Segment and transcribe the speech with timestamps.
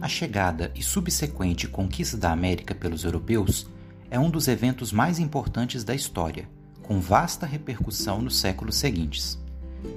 [0.00, 3.66] A chegada e subsequente conquista da América pelos europeus
[4.10, 6.48] é um dos eventos mais importantes da história,
[6.82, 9.38] com vasta repercussão nos séculos seguintes.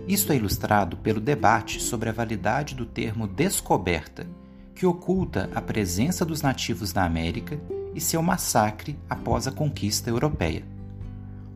[0.05, 4.27] Isto é ilustrado pelo debate sobre a validade do termo descoberta,
[4.76, 7.58] que oculta a presença dos nativos na América
[7.95, 10.66] e seu massacre após a conquista europeia.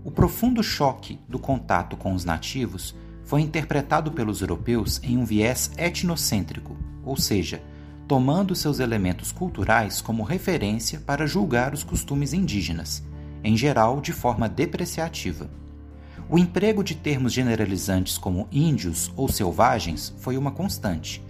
[0.06, 5.70] O profundo choque do contato com os nativos foi interpretado pelos europeus em um viés
[5.78, 7.62] etnocêntrico, ou seja,
[8.08, 13.04] tomando seus elementos culturais como referência para julgar os costumes indígenas,
[13.44, 15.50] em geral de forma depreciativa.
[16.30, 21.24] O emprego de termos generalizantes como índios ou selvagens foi uma constante,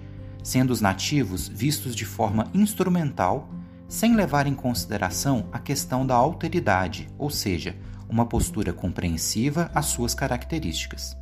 [0.43, 3.49] sendo os nativos vistos de forma instrumental,
[3.87, 7.75] sem levar em consideração a questão da alteridade, ou seja,
[8.07, 11.17] uma postura compreensiva às suas características.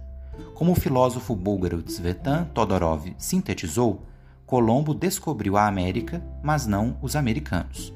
[0.54, 4.06] Como o filósofo búlgaro Tsvetan Todorov sintetizou,
[4.46, 7.92] Colombo descobriu a América, mas não os americanos.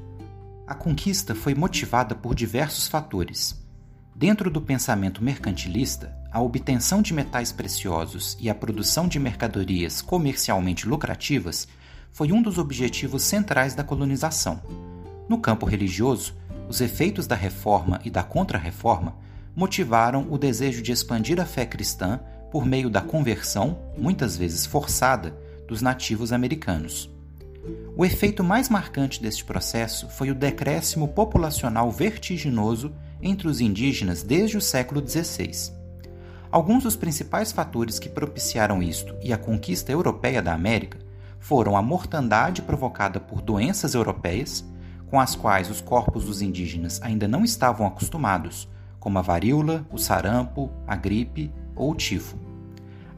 [0.66, 3.60] A conquista foi motivada por diversos fatores.
[4.14, 10.88] Dentro do pensamento mercantilista, a obtenção de metais preciosos e a produção de mercadorias comercialmente
[10.88, 11.68] lucrativas
[12.12, 14.60] foi um dos objetivos centrais da colonização.
[15.28, 16.34] No campo religioso,
[16.68, 19.16] os efeitos da reforma e da contra-reforma
[19.54, 25.34] motivaram o desejo de expandir a fé cristã por meio da conversão, muitas vezes forçada,
[25.70, 27.08] dos nativos americanos.
[27.96, 34.56] O efeito mais marcante deste processo foi o decréscimo populacional vertiginoso entre os indígenas desde
[34.56, 35.72] o século XVI.
[36.50, 40.98] Alguns dos principais fatores que propiciaram isto e a conquista europeia da América
[41.38, 44.64] foram a mortandade provocada por doenças europeias,
[45.06, 49.98] com as quais os corpos dos indígenas ainda não estavam acostumados, como a varíola, o
[49.98, 52.49] sarampo, a gripe ou o tifo.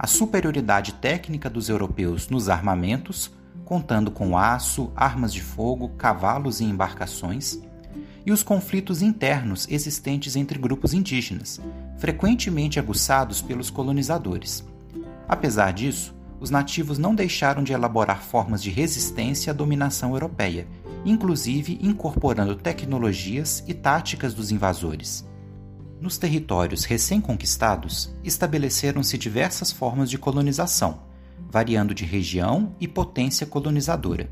[0.03, 3.31] A superioridade técnica dos europeus nos armamentos,
[3.64, 7.61] contando com aço, armas de fogo, cavalos e embarcações,
[8.27, 11.61] e os conflitos internos existentes entre grupos indígenas,
[11.98, 14.64] frequentemente aguçados pelos colonizadores.
[15.29, 20.67] Apesar disso, os nativos não deixaram de elaborar formas de resistência à dominação europeia
[21.05, 25.27] inclusive incorporando tecnologias e táticas dos invasores.
[26.02, 31.05] Nos territórios recém-conquistados, estabeleceram-se diversas formas de colonização,
[31.48, 34.29] variando de região e potência colonizadora.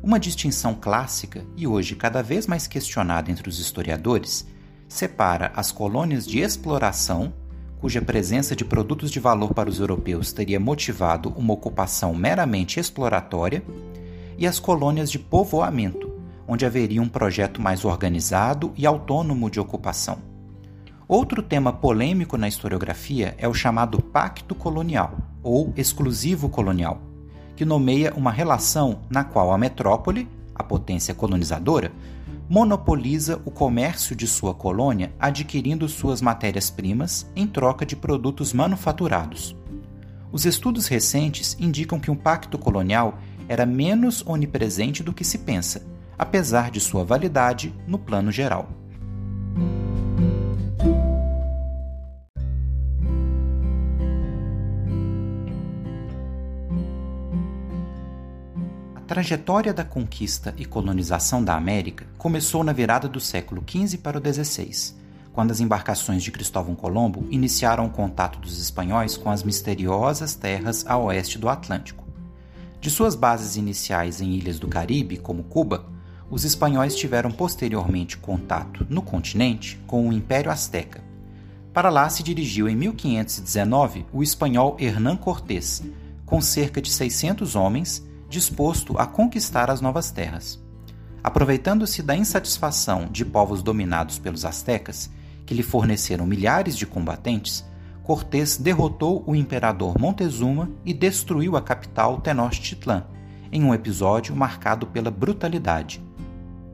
[0.00, 4.46] Uma distinção clássica e hoje cada vez mais questionada entre os historiadores
[4.86, 7.32] separa as colônias de exploração,
[7.80, 13.64] cuja presença de produtos de valor para os europeus teria motivado uma ocupação meramente exploratória,
[14.38, 16.12] e as colônias de povoamento,
[16.46, 20.31] onde haveria um projeto mais organizado e autônomo de ocupação.
[21.08, 27.02] Outro tema polêmico na historiografia é o chamado Pacto Colonial, ou Exclusivo Colonial,
[27.56, 31.92] que nomeia uma relação na qual a metrópole, a potência colonizadora,
[32.48, 39.56] monopoliza o comércio de sua colônia adquirindo suas matérias-primas em troca de produtos manufaturados.
[40.30, 43.18] Os estudos recentes indicam que um pacto colonial
[43.48, 45.84] era menos onipresente do que se pensa,
[46.16, 48.81] apesar de sua validade no plano geral.
[59.12, 64.22] Trajetória da conquista e colonização da América começou na virada do século XV para o
[64.22, 64.94] XVI,
[65.34, 70.86] quando as embarcações de Cristóvão Colombo iniciaram o contato dos espanhóis com as misteriosas terras
[70.86, 72.06] a oeste do Atlântico.
[72.80, 75.84] De suas bases iniciais em ilhas do Caribe, como Cuba,
[76.30, 81.04] os espanhóis tiveram posteriormente contato no continente com o Império Azteca.
[81.70, 85.82] Para lá se dirigiu em 1519 o espanhol Hernán Cortés,
[86.24, 90.58] com cerca de 600 homens, disposto a conquistar as novas terras.
[91.22, 95.10] Aproveitando-se da insatisfação de povos dominados pelos astecas,
[95.46, 97.64] que lhe forneceram milhares de combatentes,
[98.02, 103.04] Cortés derrotou o imperador Montezuma e destruiu a capital Tenochtitlan,
[103.52, 106.02] em um episódio marcado pela brutalidade.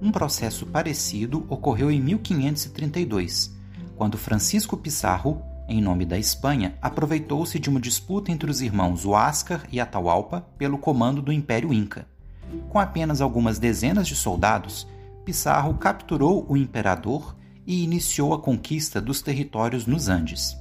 [0.00, 3.54] Um processo parecido ocorreu em 1532,
[3.96, 9.66] quando Francisco Pizarro, em nome da Espanha, aproveitou-se de uma disputa entre os irmãos Huáscar
[9.70, 12.06] e Atahualpa pelo comando do Império Inca.
[12.70, 14.88] Com apenas algumas dezenas de soldados,
[15.24, 17.36] Pizarro capturou o imperador
[17.66, 20.56] e iniciou a conquista dos territórios nos Andes.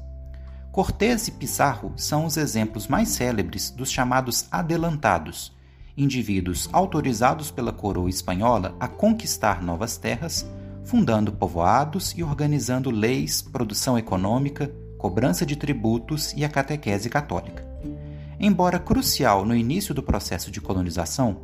[0.74, 5.56] Cortés e Pizarro são os exemplos mais célebres dos chamados adelantados,
[5.96, 10.46] indivíduos autorizados pela coroa espanhola a conquistar novas terras,
[10.84, 17.66] fundando povoados e organizando leis, produção econômica, cobrança de tributos e a catequese católica.
[18.40, 21.38] Embora crucial no início do processo de colonização,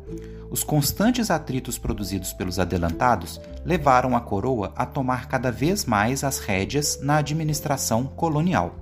[0.54, 6.38] Os constantes atritos produzidos pelos adelantados levaram a coroa a tomar cada vez mais as
[6.38, 8.76] rédeas na administração colonial.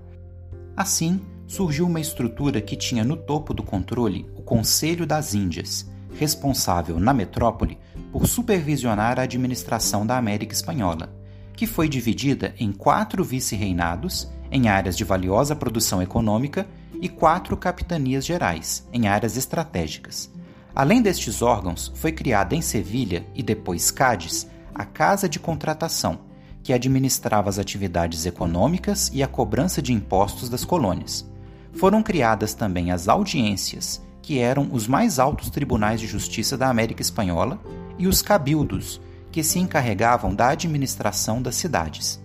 [0.77, 7.01] Assim, surgiu uma estrutura que tinha no topo do controle o Conselho das Índias, responsável
[7.01, 7.79] na metrópole
[8.13, 11.11] por supervisionar a administração da América Espanhola,
[11.55, 16.67] que foi dividida em quatro vice-reinados em áreas de valiosa produção econômica
[17.01, 20.31] e quatro capitanias gerais em áreas estratégicas
[20.75, 26.21] Além destes órgãos, foi criada em Sevilha e depois Cádiz a Casa de Contratação,
[26.63, 31.29] que administrava as atividades econômicas e a cobrança de impostos das colônias.
[31.75, 37.03] Foram criadas também as audiências, que eram os mais altos tribunais de justiça da América
[37.03, 37.61] Espanhola,
[37.99, 38.99] e os cabildos,
[39.33, 42.23] que se encarregavam da administração das cidades.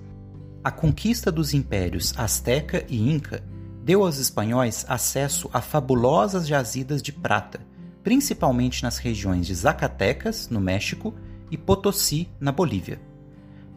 [0.63, 3.43] A conquista dos impérios Azteca e Inca
[3.83, 7.59] deu aos espanhóis acesso a fabulosas jazidas de prata
[8.07, 11.13] principalmente nas regiões de Zacatecas, no México,
[11.51, 13.01] e Potosí, na Bolívia.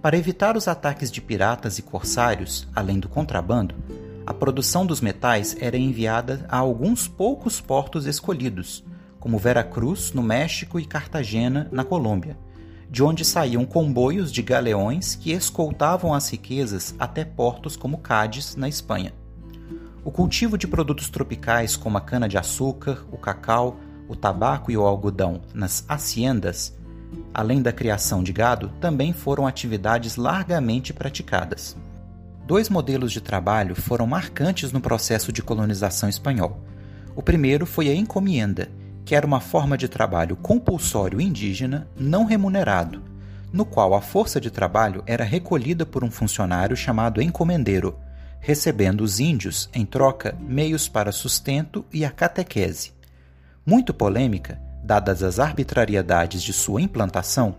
[0.01, 3.75] Para evitar os ataques de piratas e corsários, além do contrabando,
[4.25, 8.85] a produção dos metais era enviada a alguns poucos portos escolhidos,
[9.19, 12.39] como Veracruz, no México, e Cartagena, na Colômbia,
[12.91, 18.69] de onde saíam comboios de galeões que escoltavam as riquezas até portos como Cádiz, na
[18.69, 19.15] Espanha.
[20.05, 23.79] O cultivo de produtos tropicais como a cana-de-açúcar, o cacau,
[24.09, 26.77] o tabaco e o algodão nas haciendas,
[27.33, 31.77] além da criação de gado, também foram atividades largamente praticadas.
[32.45, 36.61] Dois modelos de trabalho foram marcantes no processo de colonização espanhol.
[37.15, 38.69] O primeiro foi a encomienda,
[39.11, 43.03] que era uma forma de trabalho compulsório indígena não remunerado,
[43.53, 47.99] no qual a força de trabalho era recolhida por um funcionário chamado encomendeiro,
[48.39, 52.93] recebendo os índios, em troca, meios para sustento e a catequese.
[53.67, 57.57] Muito polêmica, dadas as arbitrariedades de sua implantação,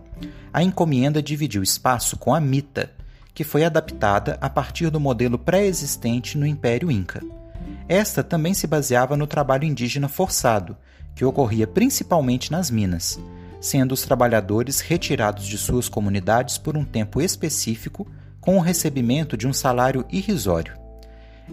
[0.54, 2.90] a encomenda dividiu espaço com a mita,
[3.34, 7.22] que foi adaptada a partir do modelo pré-existente no Império Inca.
[7.86, 10.78] Esta também se baseava no trabalho indígena forçado,
[11.14, 13.18] que ocorria principalmente nas minas,
[13.60, 18.06] sendo os trabalhadores retirados de suas comunidades por um tempo específico
[18.40, 20.76] com o recebimento de um salário irrisório.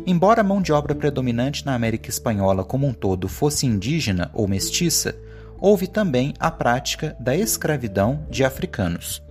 [0.06, 4.48] Embora a mão de obra predominante na América Espanhola como um todo fosse indígena ou
[4.48, 5.16] mestiça,
[5.60, 9.22] houve também a prática da escravidão de africanos.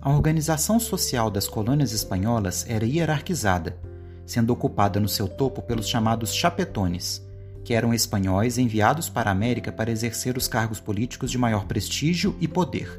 [0.00, 3.76] A organização social das colônias espanholas era hierarquizada,
[4.24, 7.26] sendo ocupada no seu topo pelos chamados chapetones,
[7.68, 12.34] que eram espanhóis enviados para a América para exercer os cargos políticos de maior prestígio
[12.40, 12.98] e poder.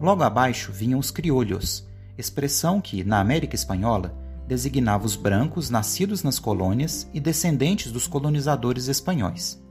[0.00, 1.86] Logo abaixo vinham os criolhos,
[2.18, 4.12] expressão que, na América Espanhola,
[4.48, 9.62] designava os brancos nascidos nas colônias e descendentes dos colonizadores espanhóis.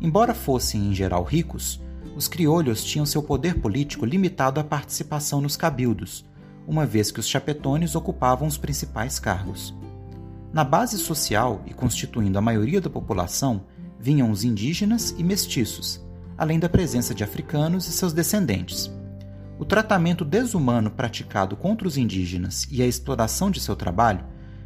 [0.00, 1.80] Embora fossem em geral ricos,
[2.14, 6.24] os criolhos tinham seu poder político limitado à participação nos cabildos,
[6.64, 9.74] uma vez que os chapetones ocupavam os principais cargos.
[10.52, 13.64] Na base social e constituindo a maioria da população
[13.98, 16.00] vinham os indígenas e mestiços,
[16.36, 18.90] além da presença de africanos e seus descendentes.
[19.58, 24.24] O tratamento desumano praticado contra os indígenas e a exploração de seu trabalho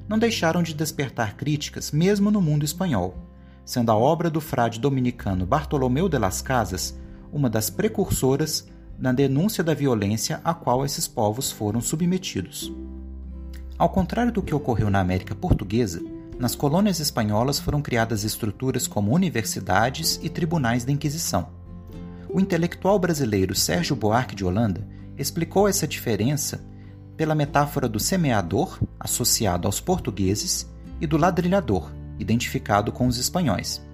[0.08, 3.16] não deixaram de despertar críticas mesmo no mundo espanhol,
[3.64, 6.96] sendo a obra do frade dominicano Bartolomeu de las Casas
[7.32, 12.72] uma das precursoras na denúncia da violência a qual esses povos foram submetidos.
[13.82, 16.00] Ao contrário do que ocorreu na América Portuguesa,
[16.38, 21.48] nas colônias espanholas foram criadas estruturas como universidades e tribunais da Inquisição.
[22.30, 24.86] O intelectual brasileiro Sérgio Buarque de Holanda
[25.18, 26.64] explicou essa diferença
[27.16, 30.70] pela metáfora do semeador, associado aos portugueses,
[31.00, 33.84] e do ladrilhador, identificado com os espanhóis,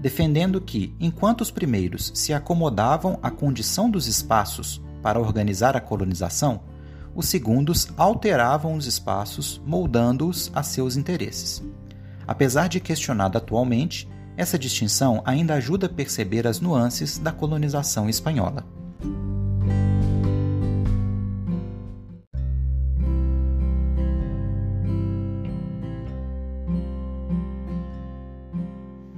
[0.00, 6.60] defendendo que, enquanto os primeiros se acomodavam à condição dos espaços para organizar a colonização,
[7.14, 11.62] os segundos alteravam os espaços, moldando-os a seus interesses.
[12.26, 18.64] Apesar de questionado atualmente, essa distinção ainda ajuda a perceber as nuances da colonização espanhola.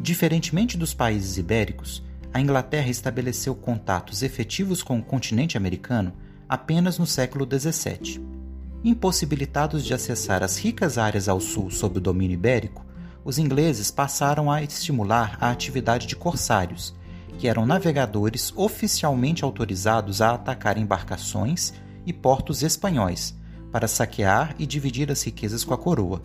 [0.01, 6.13] Diferentemente dos países ibéricos, a Inglaterra estabeleceu contatos efetivos com o continente americano
[6.51, 8.21] apenas no século XVII.
[8.83, 12.85] Impossibilitados de acessar as ricas áreas ao sul sob o domínio ibérico,
[13.25, 16.93] os ingleses passaram a estimular a atividade de corsários,
[17.39, 21.73] que eram navegadores oficialmente autorizados a atacar embarcações
[22.05, 23.33] e portos espanhóis,
[23.71, 26.21] para saquear e dividir as riquezas com a coroa.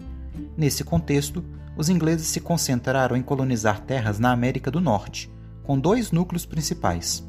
[0.58, 1.46] Nesse contexto,
[1.78, 5.30] os ingleses se concentraram em colonizar terras na América do Norte,
[5.62, 7.24] com dois núcleos principais.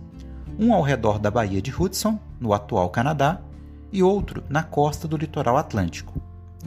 [0.59, 3.41] Um ao redor da Baía de Hudson, no atual Canadá,
[3.93, 6.21] e outro na costa do litoral atlântico.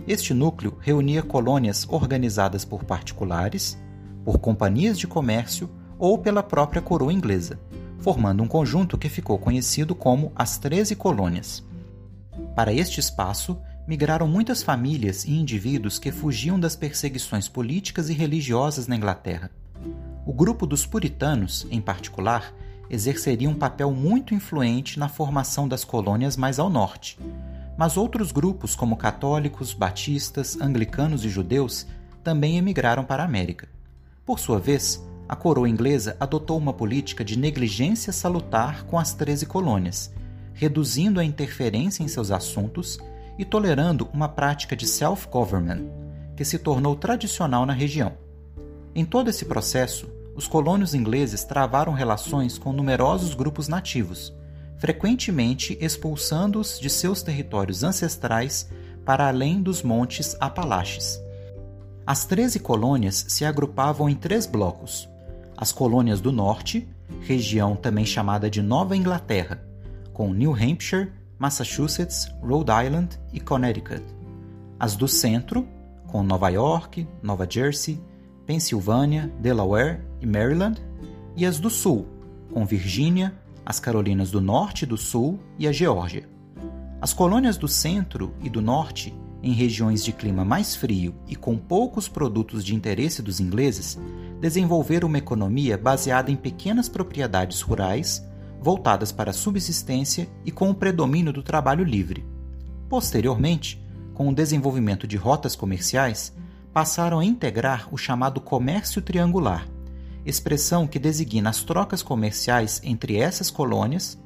[0.08, 3.78] Este núcleo reunia colônias organizadas por particulares,
[4.24, 7.60] por companhias de comércio ou pela própria coroa inglesa,
[8.00, 11.64] formando um conjunto que ficou conhecido como as Treze Colônias.
[12.56, 18.88] Para este espaço, migraram muitas famílias e indivíduos que fugiam das perseguições políticas e religiosas
[18.88, 19.52] na Inglaterra.
[20.26, 22.54] O grupo dos puritanos, em particular,
[22.90, 27.20] exerceria um papel muito influente na formação das colônias mais ao norte.
[27.78, 31.88] Mas outros grupos, como católicos, batistas, anglicanos e judeus,
[32.24, 33.70] também emigraram para a América.
[34.26, 39.46] Por sua vez, a coroa inglesa adotou uma política de negligência salutar com as 13
[39.46, 40.12] colônias,
[40.54, 43.00] reduzindo a interferência em seus assuntos
[43.38, 45.86] e tolerando uma prática de self-government,
[46.36, 48.14] que se tornou tradicional na região.
[48.94, 54.34] Em todo esse processo, os colonos ingleses travaram relações com numerosos grupos nativos,
[54.78, 58.70] frequentemente expulsando-os de seus territórios ancestrais
[59.04, 61.20] para além dos montes Apalaches.
[62.08, 65.10] As 13 colônias se agrupavam em três blocos:
[65.58, 66.88] as colônias do norte,
[67.20, 69.62] região também chamada de Nova Inglaterra,
[70.14, 74.06] com New Hampshire, Massachusetts, Rhode Island e Connecticut.
[74.80, 75.68] As do centro,
[76.08, 78.02] com Nova York, Nova Jersey,
[78.50, 80.82] Pensilvânia, Delaware e Maryland.
[81.38, 82.08] E as do sul,
[82.52, 83.32] com Virgínia,
[83.64, 86.28] as Carolinas do Norte e do Sul e a Geórgia.
[87.00, 89.14] As colônias do centro e do norte
[89.44, 94.00] em regiões de clima mais frio e com poucos produtos de interesse dos ingleses,
[94.42, 98.26] desenvolveram uma economia baseada em pequenas propriedades rurais,
[98.60, 102.26] voltadas para a subsistência e com o predomínio do trabalho livre.
[102.90, 103.80] Posteriormente,
[104.16, 106.34] com o desenvolvimento de rotas comerciais,
[106.74, 109.68] passaram a integrar o chamado comércio triangular,
[110.26, 114.18] expressão que designa as trocas comerciais entre essas colônias,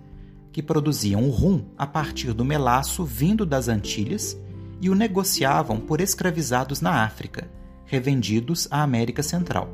[0.52, 4.38] que produziam o rum a partir do melaço vindo das Antilhas
[4.80, 7.50] e o negociavam por escravizados na África,
[7.86, 9.70] revendidos à América Central.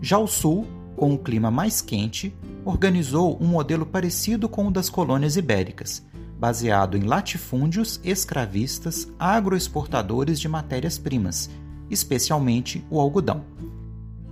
[0.00, 0.66] Já o Sul,
[0.96, 6.02] com o clima mais quente, organizou um modelo parecido com o das colônias ibéricas,
[6.38, 11.50] baseado em latifúndios escravistas agroexportadores de matérias-primas,
[11.90, 13.44] especialmente o algodão.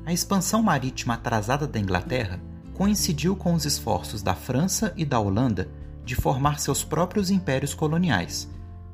[0.04, 2.40] A expansão marítima atrasada da Inglaterra
[2.74, 5.68] coincidiu com os esforços da França e da Holanda
[6.04, 8.48] de formar seus próprios impérios coloniais,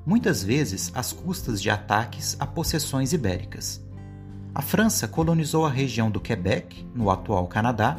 [0.04, 3.82] muitas vezes às custas de ataques a possessões ibéricas.
[4.54, 7.96] A França colonizou a região do Quebec, no atual Canadá,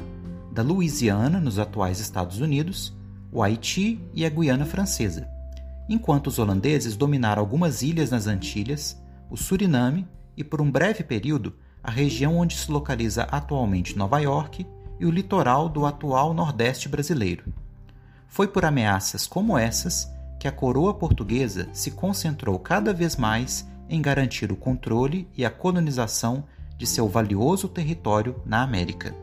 [0.51, 2.95] da Louisiana, nos atuais Estados Unidos,
[3.31, 5.27] o Haiti e a Guiana Francesa,
[5.87, 10.07] enquanto os holandeses dominaram algumas ilhas nas Antilhas, o Suriname
[10.39, 11.53] e, por um breve período,
[11.83, 14.65] a região onde se localiza atualmente Nova York
[14.97, 17.43] e o litoral do atual Nordeste brasileiro.
[18.25, 24.01] Foi por ameaças como essas que a coroa portuguesa se concentrou cada vez mais em
[24.01, 26.45] garantir o controle e a colonização
[26.77, 29.13] de seu valioso território na América.